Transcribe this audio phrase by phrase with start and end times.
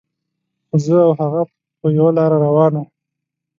[0.83, 1.41] زه او هغه
[1.79, 2.85] په یوه لاره روان وو.